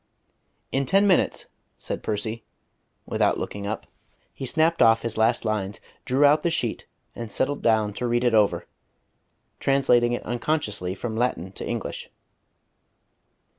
[0.71, 1.45] "In ten minutes,"
[1.77, 2.43] said Percy,
[3.05, 3.85] without looking up.
[4.33, 8.23] He snapped off his last lines, drew out the sheet, and settled down to read
[8.23, 8.65] it over,
[9.59, 12.09] translating it unconsciously from Latin to English.